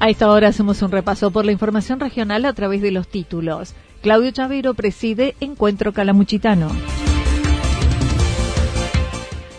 [0.00, 3.74] A esta hora hacemos un repaso por la información regional a través de los títulos.
[4.00, 6.70] Claudio Chavero preside Encuentro Calamuchitano.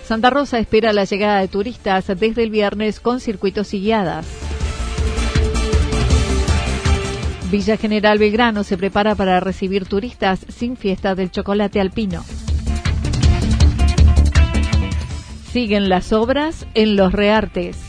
[0.05, 4.25] Santa Rosa espera la llegada de turistas desde el viernes con circuitos y guiadas.
[7.51, 12.23] Villa General Belgrano se prepara para recibir turistas sin fiesta del chocolate alpino.
[15.51, 17.88] Siguen las obras en los reartes.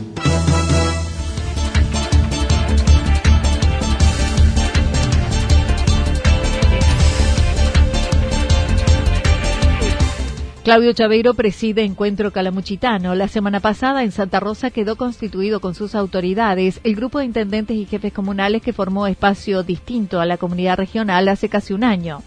[10.63, 13.15] Claudio Chaveiro preside Encuentro Calamuchitano.
[13.15, 17.75] La semana pasada en Santa Rosa quedó constituido con sus autoridades el grupo de intendentes
[17.75, 22.21] y jefes comunales que formó espacio distinto a la comunidad regional hace casi un año.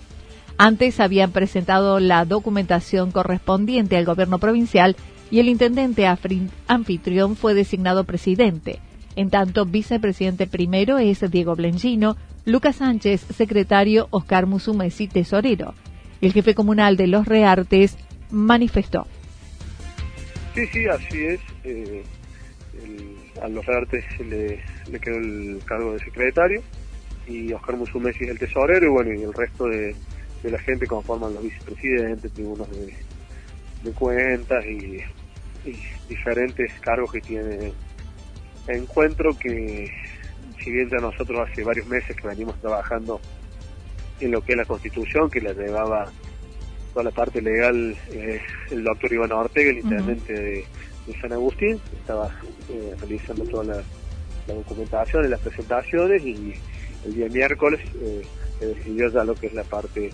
[0.59, 4.97] Antes habían presentado la documentación correspondiente al gobierno provincial
[5.31, 6.09] y el intendente
[6.67, 8.81] anfitrión fue designado presidente.
[9.15, 15.75] En tanto, vicepresidente primero es Diego Blengino, Lucas Sánchez, secretario Oscar Musumesi, tesorero.
[16.21, 17.97] El jefe comunal de Los Reartes,
[18.31, 19.07] manifestó.
[20.55, 21.41] Sí, sí, así es.
[21.65, 22.05] Eh,
[23.43, 26.63] a los artes le, le, quedó el cargo de secretario
[27.27, 29.95] y Oscar Musumesi es el tesorero y bueno, y el resto de,
[30.43, 32.95] la gente conforman los vicepresidentes, tribunos de,
[33.83, 35.01] de cuentas y,
[36.11, 37.73] diferentes cargos que tiene
[38.69, 39.91] encuentro que
[40.63, 43.19] si bien ya nosotros hace varios meses que venimos trabajando
[44.21, 46.13] en lo que es la constitución que la llevaba
[46.95, 48.41] toda la parte legal eh,
[48.71, 50.65] el doctor Iván Ortega, el intendente de,
[51.21, 52.31] San Agustín, estaba
[52.71, 53.83] eh, realizando toda la,
[54.47, 56.55] documentación y las presentaciones y
[57.07, 58.23] el día miércoles eh,
[58.59, 60.13] se decidió ya lo que es la parte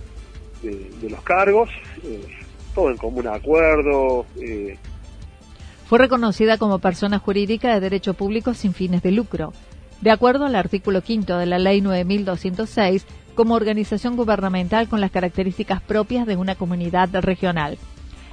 [0.63, 1.69] de, los cargos,
[2.75, 4.25] todo en común acuerdo.
[5.89, 9.53] Fue reconocida como persona jurídica de derecho público sin fines de lucro.
[10.01, 13.05] De acuerdo al artículo quinto de la Ley 9206,
[13.35, 17.79] como organización gubernamental con las características propias de una comunidad regional.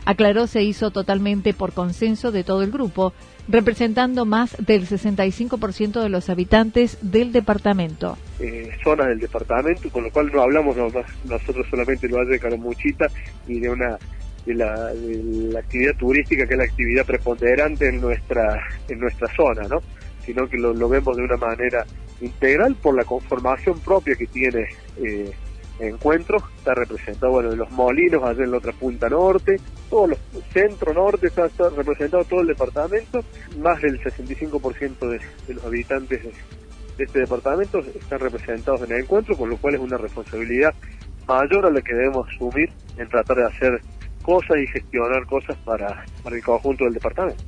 [0.05, 3.11] Aclaró se hizo totalmente por consenso de todo el grupo,
[3.49, 8.17] representando más del 65% de los habitantes del departamento.
[8.39, 13.07] Eh, zona del departamento, con lo cual no hablamos nosotros solamente Valle de Caramuchita
[13.47, 13.97] y de una
[14.45, 19.79] de la, actividad turística que es la actividad preponderante en nuestra en nuestra zona, ¿no?
[20.25, 21.85] Sino que lo, lo vemos de una manera
[22.21, 24.67] integral por la conformación propia que tiene
[24.97, 25.31] eh,
[25.79, 29.59] Encuentro, está representado, bueno, en los molinos, allá en la otra punta norte,
[29.91, 30.17] todo el
[30.51, 33.23] centro norte está, representado todo el departamento,
[33.59, 36.33] más del 65% de, de los habitantes de,
[36.97, 40.73] este departamento están representados en el encuentro, con lo cual es una responsabilidad
[41.27, 43.81] mayor a la que debemos asumir en tratar de hacer
[44.23, 47.43] cosas y gestionar cosas para, para el conjunto del departamento.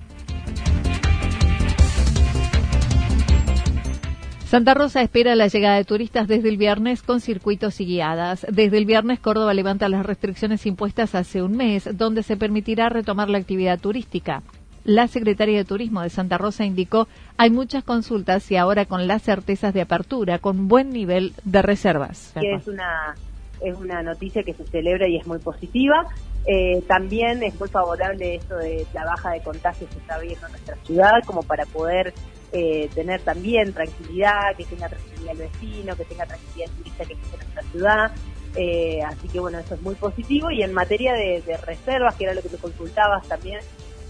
[4.49, 8.47] Santa Rosa espera la llegada de turistas desde el viernes con circuitos y guiadas.
[8.49, 13.29] Desde el viernes Córdoba levanta las restricciones impuestas hace un mes, donde se permitirá retomar
[13.29, 14.41] la actividad turística.
[14.85, 17.07] La secretaria de Turismo de Santa Rosa indicó
[17.37, 22.33] hay muchas consultas y ahora con las certezas de apertura, con buen nivel de reservas.
[22.35, 23.13] Es una,
[23.61, 26.07] es una noticia que se celebra y es muy positiva.
[26.47, 30.53] Eh, también es muy favorable esto de la baja de contagios que está habiendo en
[30.53, 32.15] nuestra ciudad, como para poder
[32.51, 37.13] eh, tener también tranquilidad, que tenga tranquilidad el vecino, que tenga tranquilidad el turista que
[37.13, 38.11] esté en nuestra ciudad.
[38.55, 40.51] Eh, así que bueno, eso es muy positivo.
[40.51, 43.59] Y en materia de, reservas, que era lo que te consultabas también,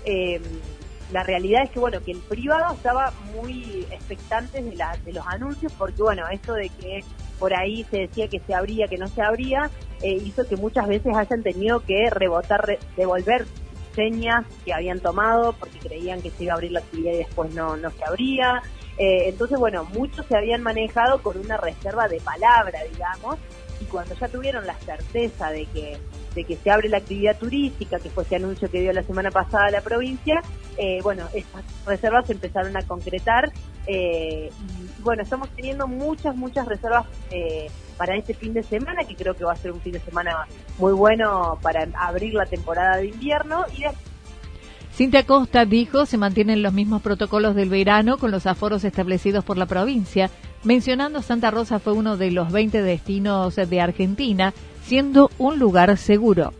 [0.05, 0.39] eh,
[1.11, 5.25] la realidad es que bueno, que el privado estaba muy expectante de, la, de los
[5.27, 7.03] anuncios, porque bueno, eso de que
[7.39, 9.69] por ahí se decía que se abría, que no se abría,
[10.01, 13.45] eh, hizo que muchas veces hayan tenido que rebotar, devolver
[13.95, 17.53] señas que habían tomado porque creían que se iba a abrir la actividad y después
[17.53, 18.61] no, no se abría.
[18.97, 23.37] entonces, bueno, muchos se habían manejado con una reserva de palabra, digamos,
[23.79, 25.97] y cuando ya tuvieron la certeza de que
[26.39, 29.29] de que se abre la actividad turística, que fue ese anuncio que dio la semana
[29.29, 30.41] pasada la provincia,
[30.77, 33.51] eh, bueno, estas reservas se empezaron a concretar
[33.87, 39.15] eh, y bueno, estamos teniendo muchas, muchas reservas eh, para este fin de semana, que
[39.15, 40.47] creo que va a ser un fin de semana
[40.77, 43.83] muy bueno para abrir la temporada de invierno y
[44.95, 49.57] Cintia Costa dijo se mantienen los mismos protocolos del verano con los aforos establecidos por
[49.57, 50.29] la provincia,
[50.63, 54.53] mencionando Santa Rosa fue uno de los 20 destinos de Argentina,
[54.89, 56.51] siendo un lugar seguro.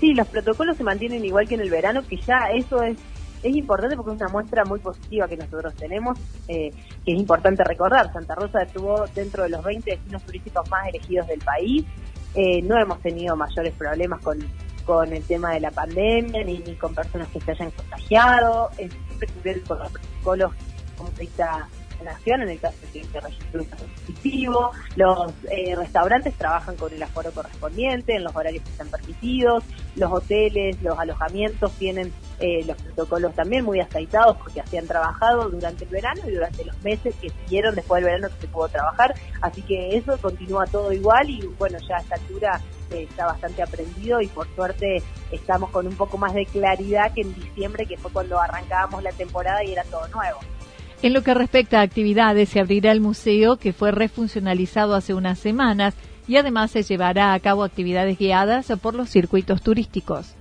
[0.00, 2.98] Sí, los protocolos se mantienen igual que en el verano, que ya eso es
[3.42, 6.18] es importante porque es una muestra muy positiva que nosotros tenemos,
[6.48, 6.70] eh,
[7.04, 8.12] que es importante recordar.
[8.12, 11.84] Santa Rosa estuvo dentro de los 20 destinos turísticos más elegidos del país.
[12.34, 14.38] Eh, no hemos tenido mayores problemas con,
[14.84, 18.70] con el tema de la pandemia ni, con personas que se hayan contagiado.
[18.78, 20.52] Eh, siempre cubrir con los protocolos
[20.96, 21.28] como se
[22.04, 24.70] nación en el caso de que se registre un positivo.
[24.96, 29.64] Los eh, restaurantes trabajan con el aforo correspondiente en los horarios que están permitidos.
[29.94, 35.48] Los hoteles, los alojamientos tienen eh, los protocolos también muy aceitados porque así han trabajado
[35.48, 38.68] durante el verano y durante los meses que siguieron después del verano que se pudo
[38.68, 39.14] trabajar.
[39.40, 42.60] Así que eso continúa todo igual y bueno, ya a esta altura
[42.90, 47.22] eh, está bastante aprendido y por suerte estamos con un poco más de claridad que
[47.22, 50.38] en diciembre, que fue cuando arrancábamos la temporada y era todo nuevo.
[51.06, 55.38] En lo que respecta a actividades, se abrirá el museo que fue refuncionalizado hace unas
[55.38, 55.94] semanas
[56.26, 60.34] y además se llevará a cabo actividades guiadas por los circuitos turísticos.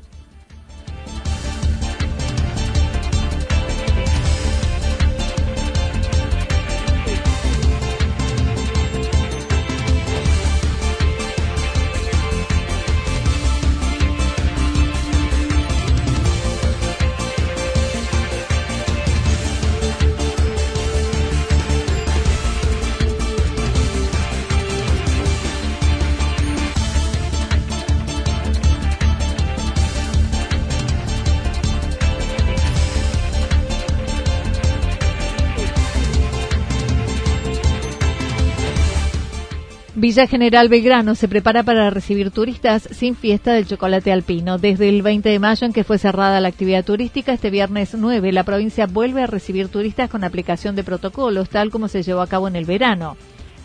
[40.06, 44.60] Villa General Belgrano se prepara para recibir turistas sin fiesta del chocolate alpino.
[44.60, 48.32] Desde el 20 de mayo en que fue cerrada la actividad turística, este viernes 9
[48.32, 52.28] la provincia vuelve a recibir turistas con aplicación de protocolos, tal como se llevó a
[52.28, 53.18] cabo en el verano.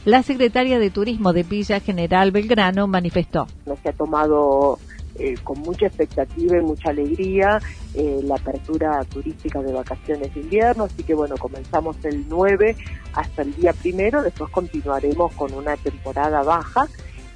[0.07, 3.47] La secretaria de Turismo de Villa General Belgrano manifestó.
[3.67, 4.79] No se ha tomado
[5.17, 7.59] eh, con mucha expectativa y mucha alegría
[7.95, 12.77] eh, la apertura turística de vacaciones de invierno, así que bueno, comenzamos el 9
[13.15, 16.87] hasta el día primero, después continuaremos con una temporada baja,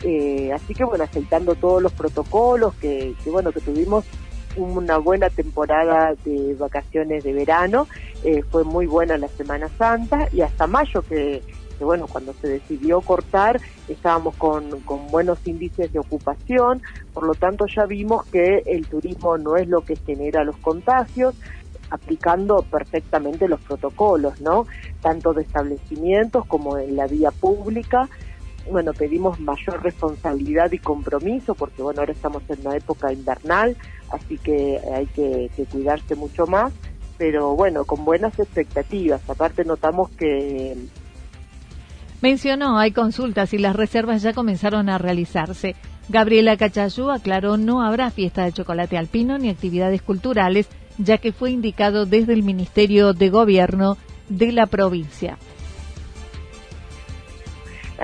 [0.03, 4.05] eh, así que bueno, aceitando todos los protocolos que, que bueno, que tuvimos
[4.56, 7.88] una buena temporada de vacaciones de verano,
[8.50, 11.43] fue muy buena la Semana Santa y hasta mayo que
[11.75, 14.71] que bueno, cuando se decidió cortar estábamos con,
[15.11, 19.83] buenos índices de ocupación, por lo tanto ya vimos que el turismo no es lo
[19.83, 21.35] que genera los contagios,
[21.90, 24.66] aplicando perfectamente los protocolos, ¿no?
[25.00, 28.09] Tanto de establecimientos como en la vía pública.
[28.71, 33.76] Bueno, pedimos mayor responsabilidad y compromiso porque, bueno, ahora estamos en una época invernal,
[34.11, 36.73] así que hay que, que cuidarse mucho más,
[37.19, 39.21] pero bueno, con buenas expectativas.
[39.28, 40.75] Aparte notamos que
[42.25, 45.76] Mencionó, hay consultas y las reservas ya comenzaron a realizarse.
[46.09, 50.66] Gabriela Cachayú aclaró no habrá fiesta de chocolate alpino ni actividades culturales,
[50.97, 53.99] ya que fue indicado desde el Ministerio de Gobierno
[54.31, 55.37] de la provincia.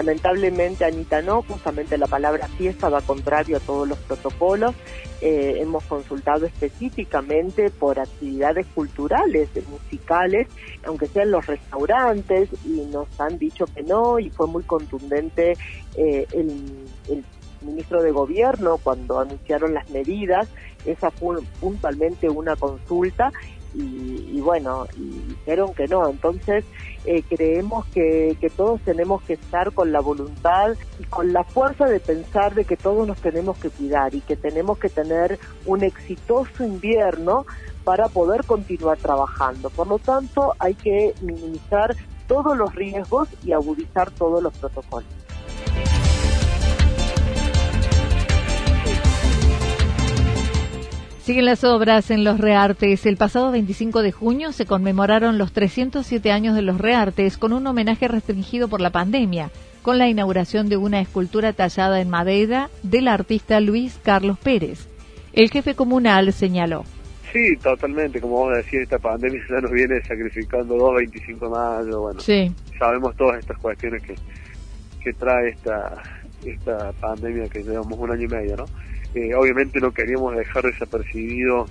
[0.01, 4.75] Lamentablemente, Anita, no, justamente la palabra fiesta va contrario a todos los protocolos.
[5.21, 10.49] Eh, hemos consultado específicamente por actividades culturales, musicales,
[10.87, 15.53] aunque sean los restaurantes, y nos han dicho que no, y fue muy contundente
[15.97, 17.23] eh, el, el
[17.61, 20.49] ministro de Gobierno cuando anunciaron las medidas.
[20.87, 23.31] Esa fue puntualmente una consulta
[23.75, 26.09] y, bueno, y dijeron que no.
[26.09, 26.65] Entonces,
[27.05, 31.87] eh, creemos que, que todos tenemos que estar con la voluntad y con la fuerza
[31.87, 35.83] de pensar de que todos nos tenemos que cuidar y que tenemos que tener un
[35.85, 37.47] exitoso invierno
[37.85, 39.71] para poder continuar trabajando.
[39.71, 41.97] Por lo tanto, hay que minimizar
[42.27, 45.09] todos los riesgos y agudizar todos los protocolos.
[51.23, 53.05] Siguen las obras en los Reartes.
[53.05, 57.67] El pasado 25 de junio se conmemoraron los 307 años de los Reartes con un
[57.67, 59.51] homenaje restringido por la pandemia,
[59.83, 64.89] con la inauguración de una escultura tallada en madera del artista Luis Carlos Pérez.
[65.35, 66.85] El jefe comunal señaló.
[67.33, 68.19] Sí, totalmente.
[68.19, 72.01] Como vos decís, esta pandemia ya nos viene sacrificando dos 25 de mayo.
[72.01, 72.51] Bueno, sí.
[72.79, 74.15] sabemos todas estas cuestiones que,
[75.05, 76.03] que trae esta,
[76.47, 78.65] esta pandemia que llevamos un año y medio, ¿no?
[79.15, 81.67] Eh, obviamente no queríamos dejar desapercibido,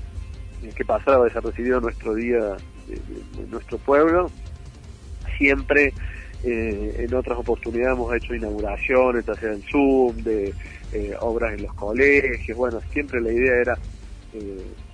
[0.63, 4.29] eh, que pasara desapercibido nuestro día de, nuestro pueblo.
[5.37, 5.93] Siempre
[6.43, 10.53] eh, en otras oportunidades hemos hecho inauguraciones, ya sea Zoom, de
[11.19, 13.77] obras en los colegios, bueno, siempre la idea era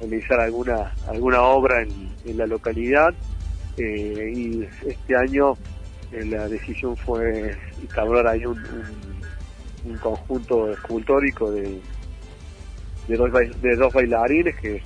[0.01, 3.13] realizar alguna alguna obra en, la localidad
[3.77, 5.53] y este año
[6.11, 8.61] la decisión fue instaurar ahí un,
[9.85, 11.79] un conjunto escultórico de
[13.07, 13.31] de dos,
[13.62, 14.81] de dos bailarines que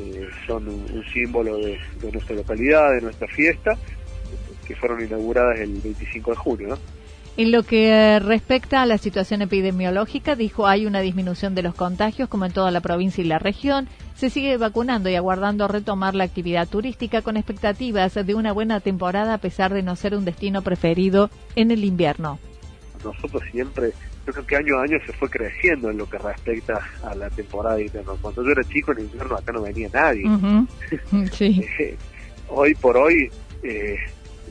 [0.00, 1.78] eh, son un, símbolo de,
[2.12, 3.72] nuestra localidad, de nuestra fiesta,
[4.66, 6.78] que fueron inauguradas el 25 de junio.
[7.36, 11.74] En lo que eh, respecta a la situación epidemiológica, dijo hay una disminución de los
[11.74, 13.88] contagios como en toda la provincia y la región.
[14.14, 19.34] Se sigue vacunando y aguardando retomar la actividad turística con expectativas de una buena temporada
[19.34, 22.38] a pesar de no ser un destino preferido en el invierno.
[23.04, 23.92] Nosotros siempre
[24.26, 27.30] yo creo que año a año se fue creciendo en lo que respecta a la
[27.30, 28.16] temporada de invierno.
[28.20, 30.24] Cuando yo era chico en invierno acá no venía nadie.
[31.80, 31.96] Eh,
[32.48, 33.30] hoy por hoy,
[33.62, 33.96] eh,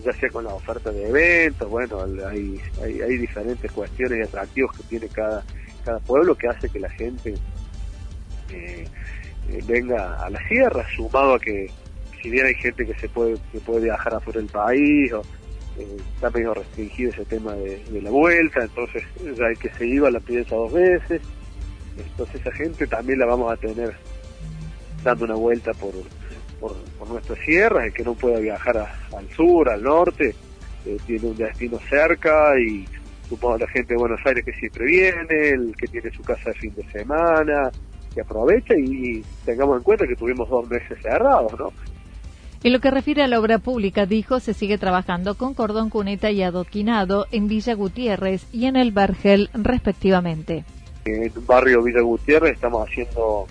[0.03, 4.83] ya sea con la oferta de eventos, bueno, hay, hay, diferentes cuestiones y atractivos que
[4.83, 5.43] tiene cada,
[5.83, 7.35] cada pueblo que hace que la gente
[8.51, 8.87] eh,
[9.67, 11.69] venga a la sierra, sumado a que
[12.21, 15.23] si bien hay gente que se puede, que puede viajar afuera del país o
[15.77, 19.03] eh, está medio restringido ese tema de, la vuelta, entonces
[19.37, 21.21] ya el que se iba la piensa dos veces,
[21.97, 23.95] entonces esa gente también la vamos a tener
[25.03, 25.93] dando una vuelta por,
[26.59, 26.75] por,
[27.07, 30.35] nuestra sierra, el que no pueda viajar al sur, al norte,
[30.85, 32.85] eh, tiene un destino cerca y
[33.27, 36.55] supongo la gente de Buenos Aires que siempre viene, el que tiene su casa de
[36.55, 37.71] fin de semana,
[38.13, 41.71] que aprovecha y tengamos en cuenta que tuvimos dos meses cerrados, ¿no?
[42.61, 46.29] En lo que refiere a la obra pública, dijo, se sigue trabajando con cordón cuneta
[46.29, 50.65] y adoquinado en Villa Gutiérrez y en el Vergel, respectivamente.
[51.05, 53.47] En el barrio Villa Gutiérrez estamos haciendo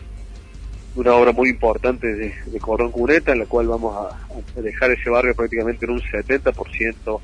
[0.94, 5.34] una obra muy importante de, cordón cuneta, en la cual vamos a, dejar ese barrio
[5.34, 7.20] prácticamente en un 70%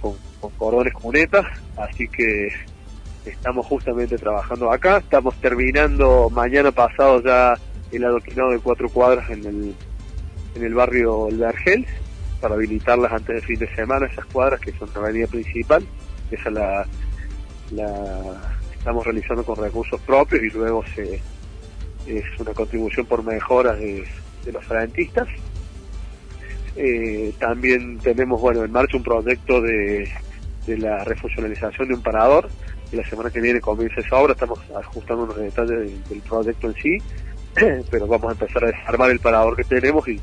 [0.00, 2.48] con, con cordones cunetas, así que
[3.26, 7.54] estamos justamente trabajando acá, estamos terminando mañana pasado ya
[7.92, 9.74] el adoquinado de cuatro cuadras en el
[10.54, 11.86] en el barrio El Vergel
[12.40, 15.84] para habilitarlas antes del fin de semana, esas cuadras que son la avenida principal.
[16.30, 16.86] Esa la,
[18.76, 21.20] estamos realizando con recursos propios y luego se
[22.06, 24.06] es una contribución por mejoras de,
[24.52, 25.28] los frentistas.
[26.76, 30.08] Eh, también tenemos bueno en marcha un proyecto de,
[30.66, 32.48] de la refuncionalización de un parador
[32.92, 36.74] y la semana que viene comienza esa obra, estamos ajustando unos detalles del proyecto en
[36.74, 36.98] sí,
[37.90, 40.20] pero vamos a empezar a desarmar el parador que tenemos y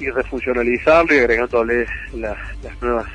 [0.00, 3.06] y refuncionalizarlo y agregándole las, las nuevas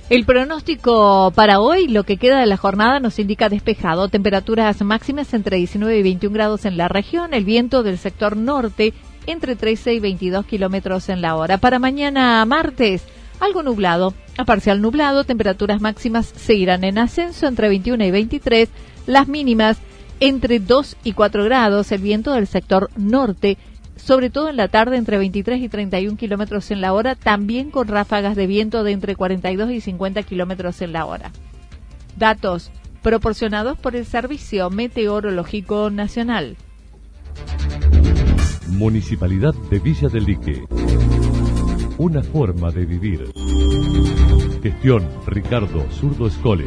[0.09, 4.09] El pronóstico para hoy, lo que queda de la jornada, nos indica despejado.
[4.09, 7.35] Temperaturas máximas entre 19 y 21 grados en la región.
[7.35, 8.95] El viento del sector norte
[9.27, 11.59] entre 13 y 22 kilómetros en la hora.
[11.59, 13.03] Para mañana martes,
[13.41, 14.15] algo nublado.
[14.39, 18.69] A parcial nublado, temperaturas máximas seguirán en ascenso entre 21 y 23
[19.07, 19.79] las mínimas
[20.21, 23.59] entre 2 y 4 grados, el viento del sector norte,
[23.97, 27.89] sobre todo en la tarde entre 23 y 31 kilómetros en la hora, también con
[27.89, 31.31] ráfagas de viento de entre 42 y 50 kilómetros en la hora.
[32.17, 32.71] Datos
[33.03, 36.57] proporcionados por el Servicio Meteorológico Nacional.
[38.69, 40.65] Municipalidad de Villa del Lique.
[41.99, 43.33] Una forma de vivir.
[44.63, 46.67] Gestión Ricardo Zurdo Escole.